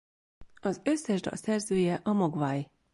[0.61, 2.67] Az összes dal szerzője a Mogwai.